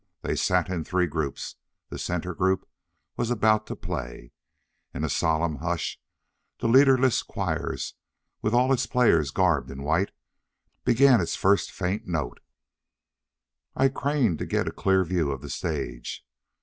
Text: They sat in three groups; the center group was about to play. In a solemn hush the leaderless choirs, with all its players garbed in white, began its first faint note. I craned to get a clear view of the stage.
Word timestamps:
They 0.23 0.35
sat 0.35 0.67
in 0.67 0.83
three 0.83 1.05
groups; 1.05 1.57
the 1.89 1.99
center 1.99 2.33
group 2.33 2.67
was 3.17 3.29
about 3.29 3.67
to 3.67 3.75
play. 3.75 4.31
In 4.95 5.03
a 5.03 5.09
solemn 5.09 5.57
hush 5.57 6.01
the 6.57 6.67
leaderless 6.67 7.21
choirs, 7.21 7.93
with 8.41 8.51
all 8.51 8.73
its 8.73 8.87
players 8.87 9.29
garbed 9.29 9.69
in 9.69 9.83
white, 9.83 10.09
began 10.83 11.21
its 11.21 11.35
first 11.35 11.69
faint 11.71 12.07
note. 12.07 12.39
I 13.75 13.89
craned 13.89 14.39
to 14.39 14.47
get 14.47 14.67
a 14.67 14.71
clear 14.71 15.03
view 15.05 15.29
of 15.29 15.41
the 15.43 15.51
stage. 15.51 16.25